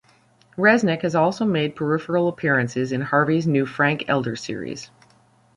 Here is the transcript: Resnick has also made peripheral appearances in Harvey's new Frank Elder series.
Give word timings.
Resnick 0.57 1.03
has 1.03 1.13
also 1.13 1.45
made 1.45 1.75
peripheral 1.75 2.27
appearances 2.27 2.91
in 2.91 3.01
Harvey's 3.01 3.45
new 3.45 3.67
Frank 3.67 4.05
Elder 4.07 4.35
series. 4.35 4.89